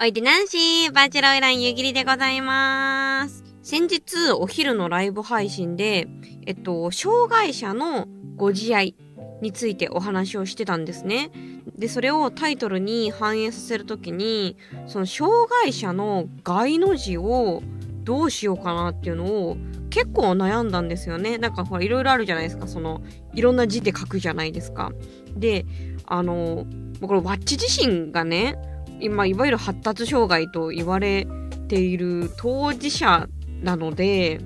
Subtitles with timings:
[0.00, 3.42] おいでナンシー、バーチャルオイラン湯切りでございます。
[3.64, 6.06] 先日、お昼のライブ配信で、
[6.46, 8.06] えっと、障害者の
[8.36, 8.94] ご自愛
[9.42, 11.32] についてお話をしてたんですね。
[11.76, 14.56] で、それをタイトルに反映させるときに、
[14.86, 17.64] その障害者の害の字を
[18.04, 19.56] どうしようかなっていうのを
[19.90, 21.38] 結構悩んだんですよね。
[21.38, 22.68] なんかほら、いろいろあるじゃないですか。
[22.68, 23.02] その、
[23.34, 24.92] いろんな字で書くじゃないですか。
[25.34, 25.66] で、
[26.06, 26.66] あの、
[27.00, 28.56] これ、ワッチ自身がね、
[29.00, 31.26] 今、いわゆる発達障害と言われ
[31.68, 33.28] ている当事者
[33.62, 34.40] なので、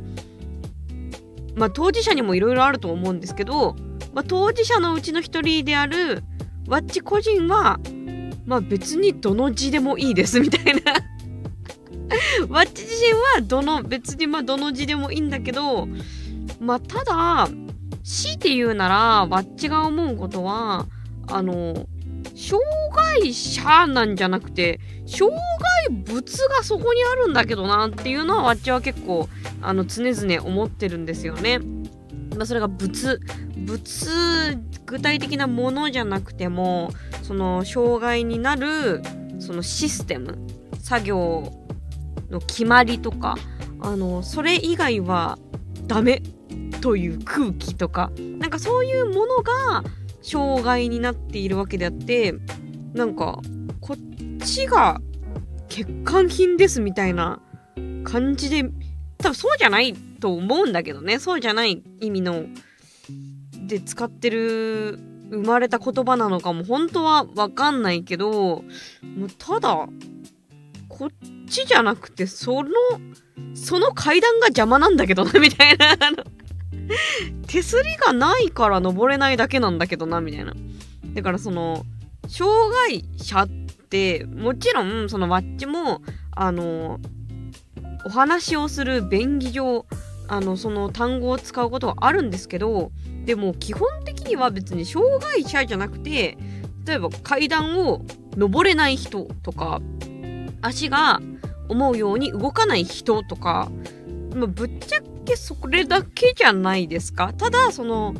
[1.54, 3.76] まあ、当事者にもいろいろあると思うんですけど、
[4.14, 6.22] まあ、当事者のうちの一人である
[6.66, 7.78] ワッチ個人は、
[8.46, 10.80] まあ、別にどの字でもいいですみたいな。
[12.48, 15.88] ワッチ自身はどの別にまあどの字でもいいんだけど
[16.60, 17.48] まあただ
[18.04, 20.86] 強いて言うならワッチが思うことは
[21.28, 21.86] あの
[22.36, 22.62] 障
[22.94, 29.28] 害者なんじゃなくて障害物がそこにあるんだけどなっていうのはわっちは結構
[29.60, 31.58] あの常々思ってるんですよね。
[32.36, 33.20] まあ、それが物
[33.56, 36.90] 物具体的なものじゃなくても
[37.22, 39.02] その障害になる
[39.38, 40.38] そのシステム
[40.78, 41.52] 作業
[42.30, 43.36] の決まりとか
[43.80, 45.38] あのそれ以外は
[45.86, 46.22] ダメ
[46.80, 49.84] という空気とかなんかそういうものが
[50.22, 52.34] 障害になっているわけであって
[52.94, 53.40] なんか
[53.80, 55.00] こっちが
[55.68, 57.40] 欠陥品ですみたいな
[58.04, 58.64] 感じで
[59.18, 61.18] 多分そうじゃないと思うんだけどね。
[61.18, 62.44] そうじゃない意味の
[63.66, 64.98] で使ってる
[65.30, 68.62] 生まれた言葉なのかも本当はわかんないけども
[69.26, 69.88] うただ
[70.88, 71.08] こっ
[71.48, 72.70] ちじゃなくてその
[73.54, 75.86] その階段が邪魔なんだけどなみたいな。
[77.46, 80.52] 手すりがないから登れないだけなんだけどなみたいな。
[81.14, 81.84] だからその
[82.28, 86.98] 障害者ってもちろんそのワッチもあの
[88.04, 89.86] お話をする便宜上
[90.28, 92.90] あのその単語を使うことはあるんですけど
[93.24, 96.38] でも基本的には別に障害者じゃなくて
[96.86, 98.02] 例えば階段を
[98.36, 99.80] 登れない人とか
[100.62, 101.20] 足が
[101.68, 103.70] 思うように動かない人とか、
[104.34, 107.32] まあ、ぶっちゃけそれだけじゃないですか。
[107.32, 108.14] ただその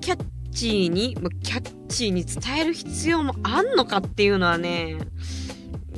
[0.00, 4.98] キャッチーにキャッチーに伝える必要もあんのかっていうのはね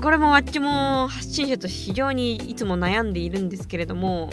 [0.01, 4.31] これもわっちも発信者と非常にいつも悩んでいるんですけれども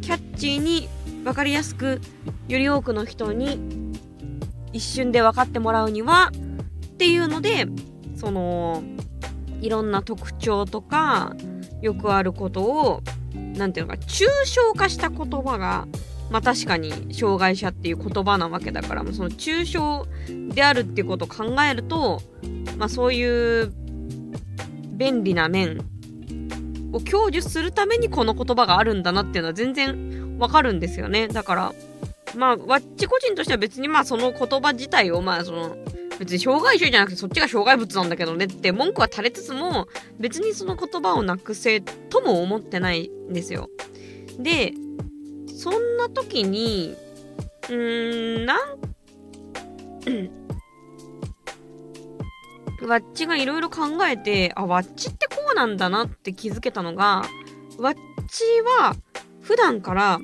[0.00, 0.88] キャッチーに
[1.24, 2.00] 分かりやすく
[2.48, 3.58] より多くの人に
[4.72, 7.66] 一瞬で分かってもらうにはっていうので
[8.14, 8.82] その
[9.60, 11.34] いろんな特徴とか
[11.82, 13.02] よくあることを
[13.34, 15.88] 何ていうのか抽象化した言葉が
[16.30, 20.06] まあ確かに障害者っていう言葉なわけだからその抽象
[20.54, 22.22] であるっていうことを考えると
[22.78, 23.72] まあそういう
[24.96, 25.78] 便利な面
[26.92, 31.72] を享受するためにこの言葉があるんだなっていうのは全然わかるんですよねだから
[32.34, 35.76] まあわっち個人としては別にまあその言葉自体をまあその
[36.18, 39.86] 別に障害者じゃなくてそっちが障害物なんだけどねって文句は垂れつつも
[40.18, 43.68] 別にその言葉をなくせとも思ってないんですよ。
[44.38, 44.72] で
[45.66, 46.94] そんな時に
[47.68, 48.58] うーんなん
[52.86, 57.24] わっちがいろいろ考えてあわっちってこうなんだなって気づけたのが
[57.80, 57.94] わっ
[58.30, 58.44] ち
[58.78, 58.94] は
[59.40, 60.20] 普段から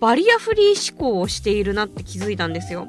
[0.00, 2.88] バリアフリー思考をしているなって気づいたんですよ。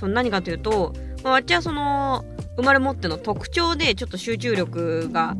[0.00, 2.24] その何かというとまあ、わっちはその
[2.56, 5.36] 生まれ持っての特徴でちょっと集中力が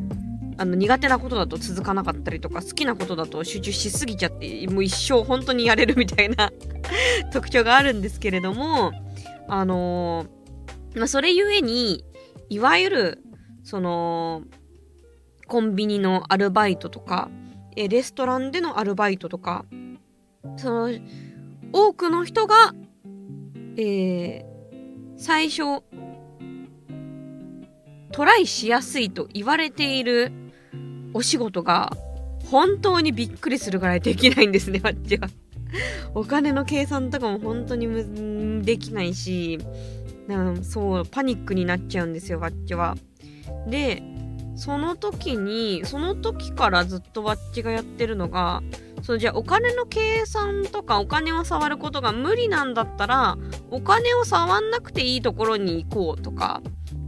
[0.57, 6.51] あの苦手なことだと続かなかったりとか好きなことだと集中しすぎちゃってもう一生本当にやれるみたいな
[7.31, 8.91] 特徴があるんですけれども
[9.47, 12.03] あのー、まあ、それゆえに
[12.49, 13.23] いわゆる
[13.63, 14.43] その
[15.47, 17.29] コンビニのアルバイトとか
[17.75, 19.65] えレストランでのアルバイトとか
[20.57, 20.89] その
[21.71, 22.73] 多くの人が
[23.77, 24.57] えー
[25.17, 25.83] 最初
[28.11, 30.31] トライしやすいと言われている
[31.13, 31.91] お仕事が
[32.49, 35.27] 本当にびっくりするぐらいできないんですね、 あっちは。
[36.15, 39.59] お金の計算とかも本当にできないし、
[40.27, 42.95] なそう、パニックになっちゃうんですよ、わっちは。
[43.67, 44.01] で、
[44.55, 48.63] その時に、その時からずっとわっちがやってるのが、
[49.03, 53.37] そうじゃあお金の計算とかお金を触ることが無理なんだったら
[53.69, 56.61] お金を触んなくていいところに行こうとか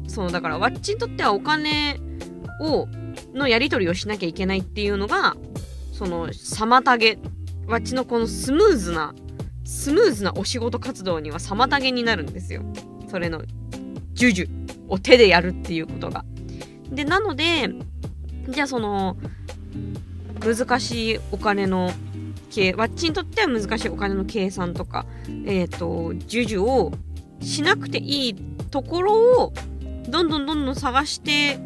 [0.08, 2.00] そうだからわっちにとってはお金
[2.60, 2.88] を
[3.34, 5.36] のやり取りをしなきゃいけないっていうのが
[5.94, 7.18] その妨げ
[7.68, 9.14] わっちのこのスムーズな
[9.64, 12.64] スムーズなお仕事活動には妨げになるんですよ。
[13.08, 13.44] それの
[14.16, 14.50] 授受
[14.88, 16.26] を手でやるっていうことが。
[16.90, 17.70] でなので
[18.50, 19.16] じゃあその
[20.40, 21.92] 難しいお金の
[22.50, 25.06] 計ワッチにとっては難しいお金の計算とか
[25.46, 26.92] えっ、ー、と授受を
[27.42, 28.36] しなくていい
[28.72, 29.14] ところ
[29.44, 29.54] を
[30.08, 31.60] どんどんどんどん探して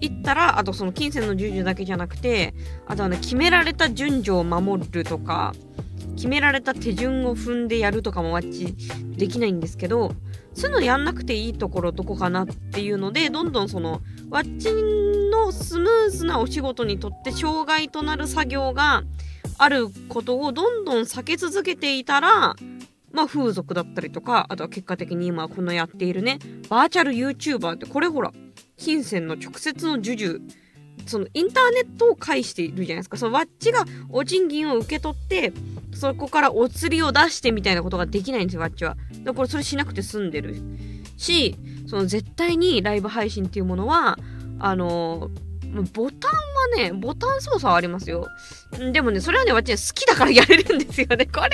[0.00, 2.54] いったらあとその金銭の授受だけじゃなくて
[2.86, 5.54] あとはね決められた順序を守るとか
[6.16, 8.74] 決められた手順を踏んでやるとかもワッチ
[9.16, 10.12] できないんですけど
[10.54, 14.00] そういうのやんなくていいところどこかなっていうのでどんどんその
[14.30, 14.70] ワッチ
[15.30, 19.02] のスムーズなお仕事にとって障害となる作業が
[19.58, 22.54] あることをどんどん避け続けていたら
[23.12, 26.38] まあ風俗だったりとかあとは結果的に今このやっているね
[26.68, 28.32] バーチャル YouTuber ってこれほら
[28.80, 30.40] 金銭の直接の授受
[31.06, 33.16] そのインターネットを介しているじゃないですか。
[33.16, 35.52] そのワッチがお賃金を受け取って
[35.92, 38.94] そこからお釣りを出してみたいなことができないんですよワッチは。
[38.94, 40.56] だからこれそれしなくて済んでる
[41.16, 41.56] し
[41.86, 44.18] その絶対にライブ配信っていうものは
[44.58, 45.30] あの
[45.92, 46.30] ボタン
[46.82, 48.26] はね、ボタン操作はありますよ。
[48.92, 51.26] でもね、それはね、私好きだからやれるんですよね。
[51.32, 51.50] これ、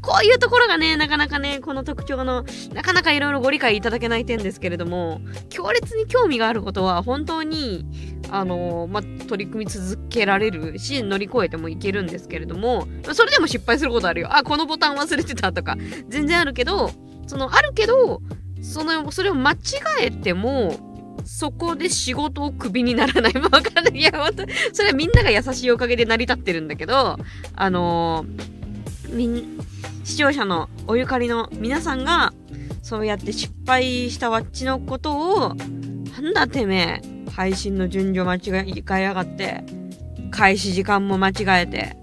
[0.00, 5.20] こういうところがね、なかなかね、この特徴の、なかなかいろいろご理解いただけない点ですけれども、
[5.50, 7.84] 強烈に興味があることは、本当に、
[8.30, 14.28] あのま取り組み続けられるし、乗り越えてもいけるんですけれども、それでも失敗することあるよ。
[14.30, 15.76] あ、このボタン忘れてたとか、
[16.08, 16.90] 全然あるけど、
[17.26, 18.20] その、あるけど、
[18.62, 19.56] その、それを間違
[20.00, 20.87] えても、
[21.28, 23.34] そこで仕事をクビにならない。
[23.34, 23.92] わかんない。
[24.00, 27.18] いや、ほんと、それはみんなが優しいおかげで成り立ってるんだけど、
[27.54, 29.58] あのー、みん、
[30.04, 32.32] 視聴者のおゆかりの皆さんが、
[32.82, 38.64] そうやって失敗したわっちのことを、なんだてめえ、配信の順序間違
[38.98, 39.64] えやがって、
[40.30, 41.94] 開始時間も間違えて、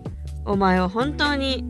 [0.45, 1.65] お前は本当に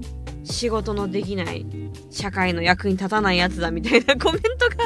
[0.45, 1.65] 仕事のできない
[2.11, 4.85] 社会の役に立たないやつだみたいな コメントが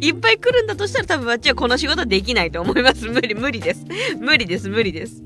[0.00, 3.06] いっぱい来るんだとしたら多分あっちはこの仕事できないと思います。
[3.06, 3.84] 無理、無理です。
[4.18, 5.22] 無理です、無理です。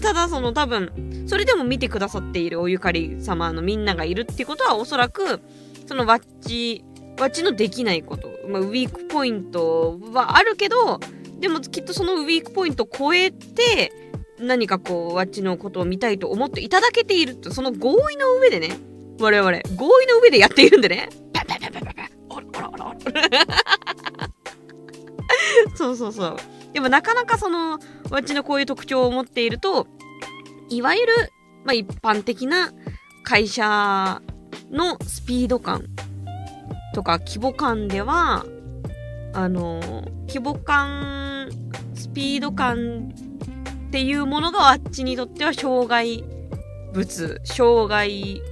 [0.00, 5.40] ただその多分、それでも見てくださっているおゆかり様のみんながいるってことはおそらく、
[5.86, 6.84] そのワッチ、
[7.18, 11.00] ワッチのできないこと、まあ、ウィークポイントはあるけど、
[11.40, 13.92] でもきっとそのウィークポイントを超えて、
[14.40, 18.76] 何かこう、ワッチのことを見たいと思っていただけていると、その合意の上でね、
[19.20, 21.08] 我々、合意の上でやっているんでね。
[21.32, 22.96] パパパパパパおらおらおら
[25.74, 26.36] そうそうそう。
[26.72, 27.78] でもなかなかその、
[28.10, 29.86] ワッチのこういう特徴を持っていると、
[30.68, 31.12] いわゆる、
[31.64, 32.72] まあ一般的な
[33.24, 34.22] 会社
[34.70, 35.84] のスピード感
[36.94, 38.44] とか規模感では、
[39.32, 39.80] あの、
[40.28, 41.48] 規模感、
[41.94, 43.12] スピード感
[43.88, 46.22] っていうものがあっちにとっては障害
[46.92, 48.42] 物、障害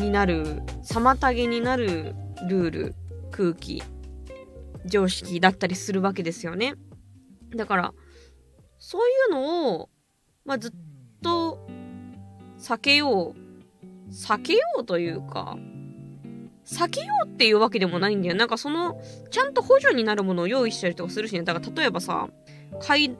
[0.00, 2.16] になる、妨げになる
[2.48, 2.94] ルール、
[3.30, 3.84] 空気、
[4.84, 6.74] 常識だったりするわけですよね。
[7.54, 7.94] だから、
[8.80, 9.90] そういうのを、
[10.44, 10.72] まあ、ずっ
[11.22, 11.64] と
[12.58, 15.56] 避けよう、避けようというか、
[16.64, 18.34] 避けようっていうわけでもないんだよ。
[18.34, 19.00] なんかその、
[19.30, 21.44] ちゃんと補助になるものを用意したりとかするしね。
[21.44, 22.28] だから例えばさ、
[22.80, 23.16] 階、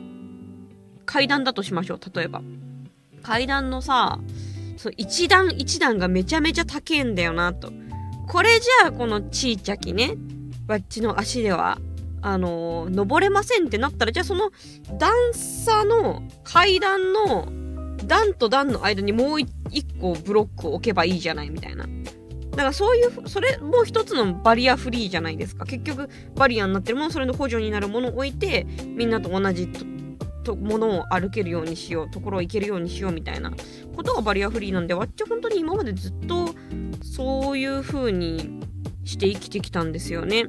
[1.06, 2.00] 階段だとしましょう。
[2.14, 2.42] 例えば。
[3.22, 4.18] 階段のさ、
[4.76, 7.72] そう一段一段がめちゃめちゃ高えんだよなと。
[8.28, 10.16] これじゃあこのちいちゃきね、
[10.66, 11.78] わっちの足では、
[12.20, 14.50] あのー、登れませんってなったら、じゃあその
[14.98, 17.48] 段差の階段の
[18.06, 19.50] 段と段の間にもう一
[20.00, 21.86] 個ブロックを置けばいいじゃないみたいな。
[22.52, 25.64] だからそういう、それも一つのバリアフリーじゃないですか。
[25.64, 29.68] 結局、バリアになってるもの、それの補助になるものを置いて、みんなと同じ
[30.42, 33.52] とものを歩けるようにしようところを行けるようにしようみたいな
[33.94, 36.48] ことがバリアフリーなんでわっちゃ本当に今までずっと
[37.02, 38.60] そういう風に
[39.04, 40.44] して生きてきたんですよね。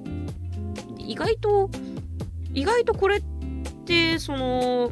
[0.98, 1.70] 意外と
[2.54, 3.24] 意外とこれっ
[3.86, 4.92] てその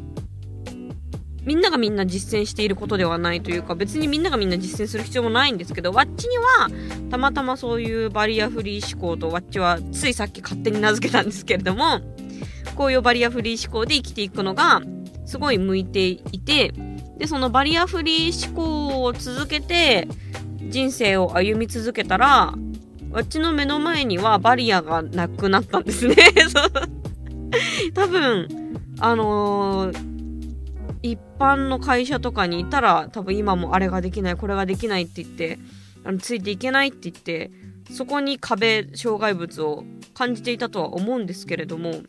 [1.44, 6.68] みんながみんな実践していることではないというか別にみんながみんな実践する必要もないんですけどワッチには
[7.10, 12.00] たまたまそういうバリアフリー思考とワッチはついさっき勝手に名付けたんですけれども
[12.74, 14.82] こういうバリアフリー思考で生きていくのが
[15.26, 16.72] すごい向いていて、
[17.18, 20.08] で、そのバリアフリー思考を続けて
[20.68, 22.54] 人生を歩み続けたら、
[23.14, 26.16] あっちの目の前にはバリアがなくなったんですね。
[27.94, 28.48] 多分、
[29.00, 30.12] あのー、
[31.02, 35.58] 一般の会社とかにいたら、多分今もあれができない、これができないって言って、
[36.04, 37.50] あのついていけないって言って、
[37.90, 42.02] そこに壁、障害物を感じていたとは思うんですけれども、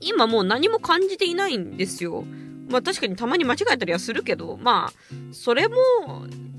[0.00, 2.24] 今もう何も感じていないんですよ。
[2.68, 4.92] まあ確かにたまに間違えたりはするけど、まあ、
[5.32, 5.76] それも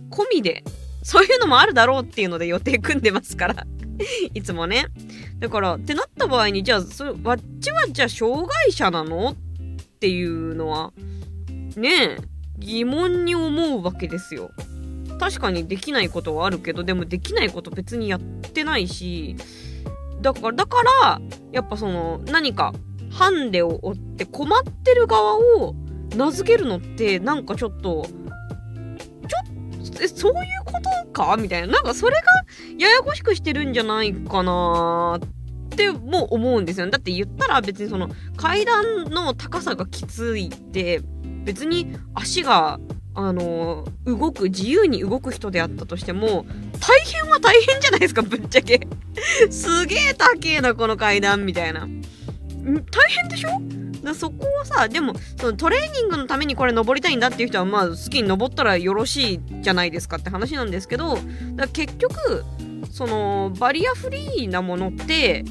[0.09, 0.63] 込みで、
[1.03, 3.65] そういうのもあるだろうっていうので予定組んでますから
[4.33, 4.87] いつもね。
[5.39, 9.35] だから、ってなった場合に、じゃあ、それわっちはじゃあ障害者なのっ
[9.99, 10.93] ていうのは、
[11.75, 12.17] ね
[12.57, 14.51] 疑問に思うわけですよ。
[15.19, 19.35] 確かにできないことはあるけど、でもできないこと別にやってないし、
[20.21, 22.73] だから、だから、やっぱその、何か、
[23.09, 25.75] ハンデを負って困ってる側を
[26.15, 31.67] 名付けるのって、なんかちょっと、ちょっと、そういうことかみたいな。
[31.67, 32.21] なんかそれが
[32.77, 36.85] ややこしくしてるんじゃないかなっても思うんですよ。
[36.85, 41.01] ねだって言ったら別にその階段の高さがきついって
[41.43, 42.79] 別に足が
[43.15, 46.45] あの動く自由に動く人であったとしても
[46.79, 48.87] 大変は大変じゃないですかぶっちゃけ
[49.49, 51.87] すげえ高えなこの階段みたいな
[52.63, 53.49] 大変でしょ？
[54.03, 61.17] だそこをさでもそのトレーニングのためにこれ登りたいんだっていう人はまあ好きに登ったらよろしいじゃないですかって話なんですけど
[61.55, 62.43] だ結局
[62.91, 65.43] そのバリアフリーなものって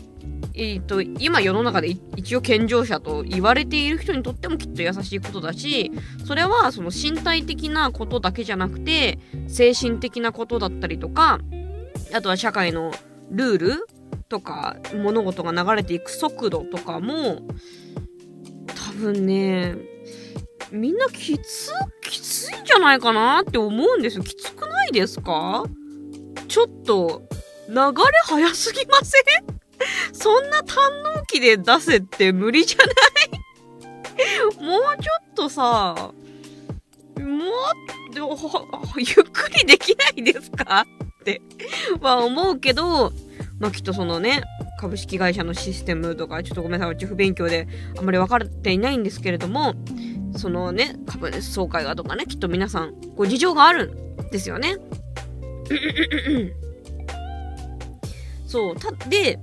[0.61, 5.93] えーと、今世の中で一応健常者と言われている人にとってもきっと優しいことだし
[6.25, 11.39] それはその身体的なことだけじゃなくて精神的なことだったりとか
[12.13, 12.91] あとは社会の
[13.31, 13.87] ルール
[14.29, 17.41] とか物事が流れていく速度とかも
[18.67, 19.75] 多分ね
[20.71, 21.71] みんなきつ
[22.03, 24.25] きついんじゃないかなって思うんですよ。
[24.25, 25.65] きつくないですか？
[26.47, 27.23] ちょっと
[27.69, 27.83] 流れ
[28.25, 29.59] 早すぎません？
[30.13, 30.75] そんな堪
[31.17, 32.85] 能期で出せって無理じゃな
[34.53, 34.57] い？
[34.63, 35.95] もうちょっとさ、
[37.17, 38.37] もっと、
[38.99, 40.85] ゆっくりできないですか？
[41.21, 41.41] って
[42.01, 43.13] は思うけど、
[43.59, 44.43] まあ、きっとそのね、
[44.79, 49.75] 株式会社のシステムとか、ちょっとごめんなさい、うち不勉強であんまり分かっていないんですけれども、
[50.37, 54.77] そのね、株主総会がとかね、きっと皆さん、ご事情があるんですよね。
[58.47, 59.41] そう、た、で、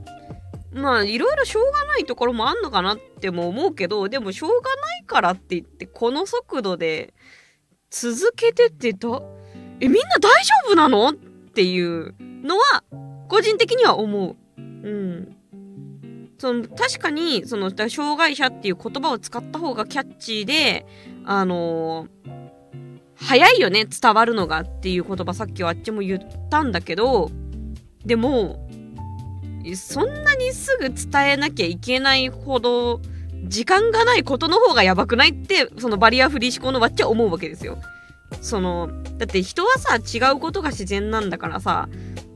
[0.71, 7.13] まあ、いろいろしょうがないところもあんのかなっても思うけど、でもしょうがないからって言って、この速度で
[7.89, 9.21] 続けてってた、
[9.79, 11.09] え、みんな大丈夫なの？
[11.09, 12.83] っていうのは、
[13.27, 14.35] 個人的には思う。
[14.57, 15.35] うん。
[16.37, 20.85] その、確かに、その、障害者っていう言葉を使った方がキャッチーで、
[21.25, 22.09] あのー、
[23.15, 27.31] 早いよね、伝わるのがっていう言葉さっきはあっちも言ったんだけど、
[28.05, 28.67] でも、
[29.75, 33.01] そんなにすぐ伝えなきゃいけないほど
[33.45, 37.79] 時間がないことの方がやばくないってそのバリアフリー思考のわっちゃ思うわけですよ。
[38.41, 41.87] そのだって人はさ違うことが自然なんだからさ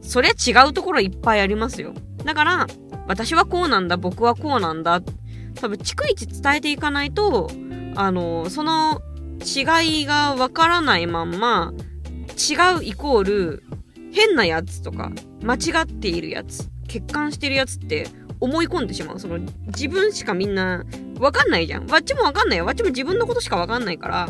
[0.09, 1.93] そりゃ違うところいっぱいありますよ。
[2.25, 2.67] だから
[3.07, 5.01] 私はこうなんだ僕はこうなんだ
[5.53, 7.51] 多分逐一伝えていかないと
[7.95, 9.03] あのその
[9.45, 11.73] 違いがわからないまんま
[12.29, 13.63] 違うイコール
[14.11, 15.11] 変なやつとか
[15.43, 18.07] 間違っているやつ欠陥してるやつって
[18.39, 19.19] 思い込んでしまう。
[19.19, 19.37] その
[19.67, 20.85] 自分しかみんな
[21.19, 21.85] わかんないじゃん。
[21.85, 22.65] わっちもわかんないよ。
[22.65, 24.29] わっちも自分のことしかわかんないから。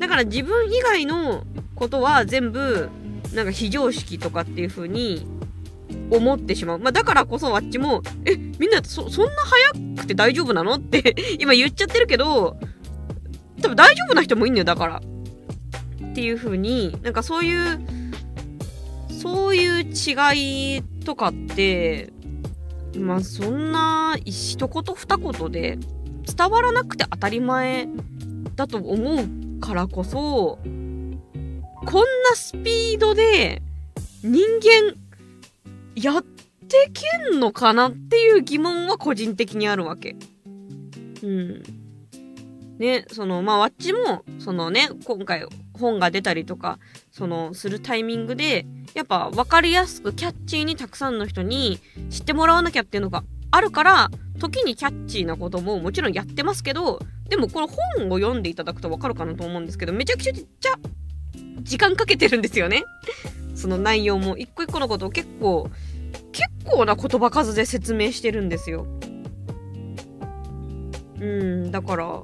[0.00, 1.44] だから自分以外の
[1.76, 2.88] ことは全部
[3.34, 5.26] なんか非常識とかっていう風に
[6.10, 6.78] 思ってしまう。
[6.78, 12.56] まあだからこそわっちも、え、みんなそそんな早くて大丈夫なのって 今言っちゃってるけど、
[13.60, 15.02] 多分大丈夫な人もいんのよ、だから。
[16.04, 17.80] っていう風に、なんかそういう、
[19.08, 22.12] そういう違いとかって、
[22.98, 25.78] まあそんな一言二言で
[26.36, 27.88] 伝わらなくて当たり前
[28.56, 30.58] だと思うからこそ、
[31.84, 33.62] こんなスピードで
[34.22, 34.96] 人間
[35.94, 40.16] やってけんのかなっていう疑問は個人的にあるわけ。
[41.22, 41.62] うん。
[42.78, 46.78] ね、その、まあ、わっちも、そのね、今回本が出たりとか、
[47.10, 51.78] その、するタイミングで、やっぱ分かりやすくキャッチーにたくさんの人に
[52.10, 60.74] 知ってもらわなきゃっていうのがあるから、時にキャッチーなことももちろんやってますけど、でもこの本を読んでいただくと分かるかなと思うんですけど、めちゃくちゃちゃ
[61.60, 62.84] 時間かけてるんですよね。
[63.54, 65.68] その内容も一個一個のことを結構、
[66.32, 68.86] 結構な言葉数で説明してるんですよ。
[71.20, 72.22] うん、だから、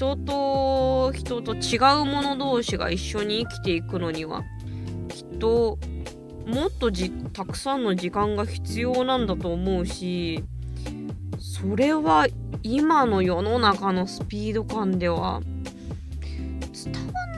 [0.00, 4.44] 人と人と違う者同士が一緒に生きていくのには
[5.08, 5.78] きっと
[6.46, 10.42] もっとじたくさんの時間が必要なんだと思うし
[11.38, 12.26] それは
[12.62, 15.42] 今の世の中のスピード感では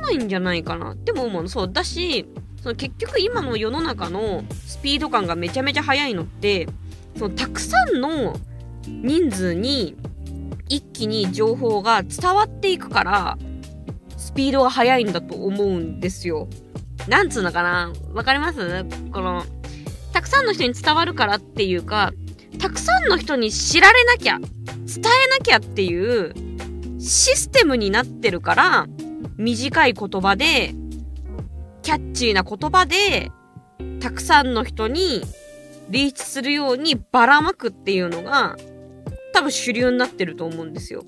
[0.02, 0.92] ないんじゃないかな。
[0.92, 1.48] って思うの。
[1.48, 2.26] そうだし
[2.62, 6.68] その結局今の世の中のスピード感がめちゃめちゃ速いのって
[7.16, 8.36] そのたくさんの
[8.86, 9.96] 人数に
[10.68, 13.38] 一気に情報が伝わっていくから
[14.16, 16.48] スピードが速いんだと思うんですよ。
[17.08, 17.92] なんつうのかな？
[18.12, 18.84] わかります？
[19.12, 19.44] この、
[20.12, 22.12] たくさんの人に伝わるからっていうか、
[22.60, 26.32] たくさんの人に知られなきゃ、伝えなきゃっていう
[27.00, 28.86] システムになってるから、
[29.42, 30.72] 短い言葉で、
[31.82, 33.32] キャッチーな言葉で、
[34.00, 35.22] たくさんの人に
[35.88, 38.56] リーチするようにばらまくっていうのが、
[39.32, 41.04] 多分主流になってると思うんですよ。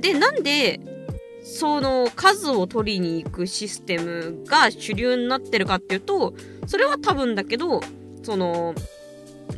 [0.00, 0.80] で、なんで、
[1.42, 6.34] その数を取りに行くシステムが主流になってるかっていうと、
[6.66, 7.82] それは多分だけど、
[8.22, 8.74] その、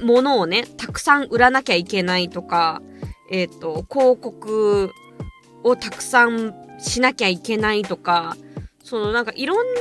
[0.02, 2.82] ものをね、たくさん売らなきゃいけないとか、
[3.30, 4.90] えっ、と、広告
[5.62, 8.36] をたくさんしなきゃいけないとか、
[8.84, 9.80] そのなんかいろんな、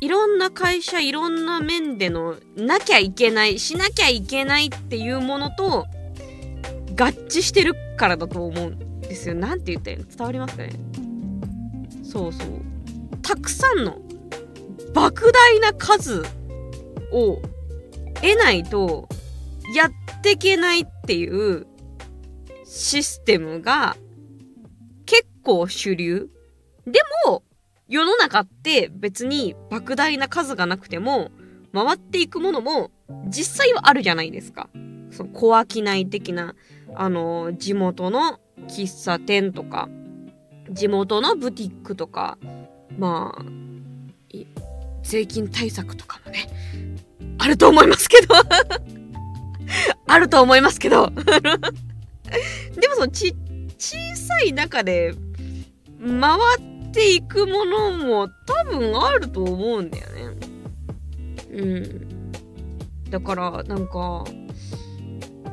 [0.00, 5.86] いろんな会社、いろんな面での、なきゃいけない、しなきゃいけないっていうものと、
[6.90, 9.34] 合致してるからだと思うんですよ。
[9.34, 10.72] なんて言ったら伝わりますかね？
[12.04, 12.48] そうそう。
[13.22, 13.98] たくさんの、
[14.92, 16.22] 莫大な数
[17.12, 17.40] を
[18.16, 19.08] 得ないと、
[19.74, 19.90] やっ
[20.22, 21.66] てけないっていう
[22.66, 23.96] システムが
[25.42, 26.30] 構主流？
[26.86, 27.42] でも、
[27.88, 31.30] 世の中って別に莫大な数がなくても、
[31.72, 32.90] 回っていくものも
[33.28, 34.68] 実際はあるじゃないですか。
[35.10, 36.54] その小商い的な、
[36.94, 39.88] あの、地元の喫茶店とか、
[40.70, 42.38] 地元のブティックとか、
[42.98, 43.44] まあ、
[45.02, 46.48] 税金対策とかもね、
[47.38, 48.34] あると思いますけど。
[50.06, 51.10] あると思いますけど。
[52.80, 53.34] でもそのち、
[53.78, 55.14] 小さい中で
[56.02, 56.38] 回
[56.88, 60.36] っていくものも多分あると思うんだよね。
[61.52, 62.30] うん。
[63.10, 64.24] だから、なんか、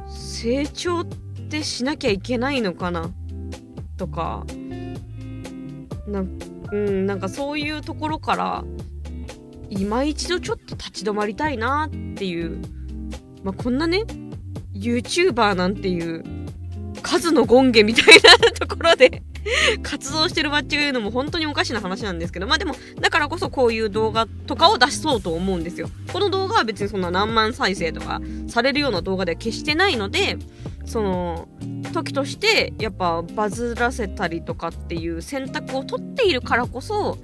[0.09, 1.05] 成長っ
[1.49, 3.11] てしなきゃいけないのかな？
[3.97, 4.45] とか、
[6.07, 6.23] な
[6.71, 8.63] うん、なんかそういうところから、
[9.69, 12.59] 今一度ちょっと立ち止まりたいなっていう、
[13.43, 14.03] まあ、こんなね、
[14.73, 16.23] YouTuber なんていう、
[17.03, 19.21] 数の権下みたいなところで
[19.83, 25.89] 活動してるバッチが言うのも本当におかしな話なんですけど、まあでも、だからこそこういう動画とかを出しそうと思うんですよ。
[26.11, 30.37] この動画は別にそんな何万再生とかされるような動画では決してないので、
[30.85, 31.47] その、
[31.93, 37.17] 時としてやっぱバズらせたりとかっていう選択を取っているからこそ、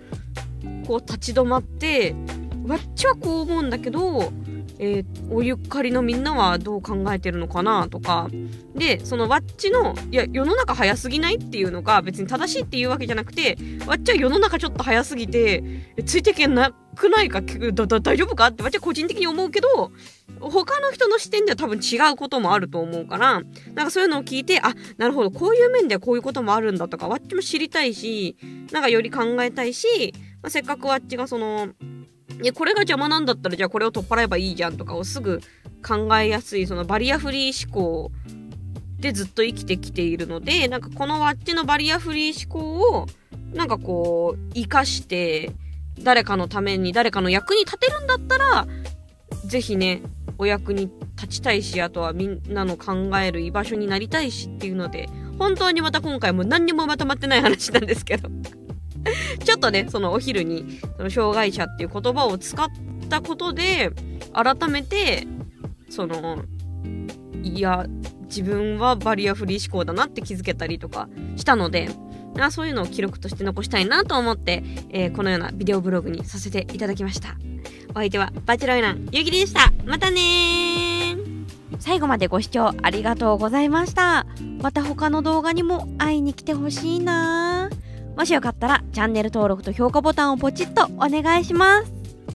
[0.87, 2.15] こう立ち止まって、
[2.67, 4.31] わっちはこう思うんだけど、
[4.79, 8.29] えーおゆっかりのみんなはどう考えてるのかなとか。
[8.75, 13.57] でそのわっちのいや世の中早すぎないっていうのが別に正しいっていうわけじゃなくて
[13.87, 15.63] わっちは世の中ちょっと早すぎて
[16.05, 19.91] ついていけなくないかだだ大丈夫かってわっちは個人的に思うけど
[20.39, 23.41] 他の人の視点では多分違うこともあると思うから
[23.73, 28.35] なんかそういうのを聞いてあなるほどこういう面ではこういうこともあるんだとかわっちも知りたいし
[28.71, 31.69] なんかより考えたいし、まあ、せっかくわっちがその
[32.41, 35.41] いやこれが邪魔なんだったらじゃあこれを取っ払えばいいじゃんとかをすぐ
[35.85, 38.11] 考えやすいそのバリアフリー思考
[38.99, 43.07] でずっと生きてきているのでなんかこのワッチのバリアフリー思考を
[43.53, 45.51] なんかこう生かして
[45.99, 48.67] 誰かのために誰かの役に立てるんだったら
[49.45, 50.01] ぜひね
[50.37, 55.07] お役に立ちたいしあとはみんなの考える居場所になりたいしっていうので
[55.39, 58.29] 本当にまた今回も何にもまとまってない話なんですけど。
[59.43, 62.67] ちょっとねそのお昼にその障害者っていう言葉を使っ
[63.09, 63.91] たことで
[64.33, 65.27] 改めて
[65.89, 66.43] その
[67.43, 67.85] いや
[68.23, 71.89] 自分はバリアフリー思考だなって気づけたりとかしたので
[72.39, 77.37] あそういうのを記録として残したいなと思って、えーこのようなビデオブログにさせていただきました。
[77.91, 79.71] お相手はバチロイランゆうきりでした。
[79.85, 81.45] またねー。
[81.79, 84.25] 最後までご視聴ありがとうございました。
[84.61, 87.54] また他の動画にも会いに来てほしいな
[88.15, 92.04] もしよかったらチャンネル登録と評価ボタンをポチッとお願いします。